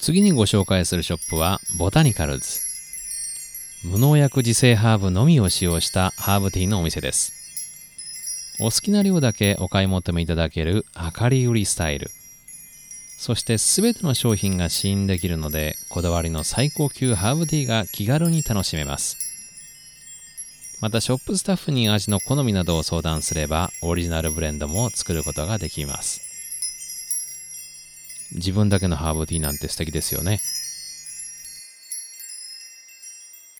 [0.00, 2.60] 次にご紹介するショップはボタニカルズ。
[3.84, 7.34] 無農薬自生ハーブのみを使用したハーブティーのお店です。
[8.60, 10.86] お好きな量だけお買い求めいただける
[11.20, 12.10] 量り売りスタイル。
[13.18, 19.18] そして全ての商品が試飲できるのでこだわりの最高級ハーブティーが気軽に楽しめます。
[20.80, 26.29] またショップスタッフに味の好みなどを相談すればオリジナルブレンドも作ることができます。
[28.32, 30.40] 自分だけのハーブティーなんて素敵ですよね。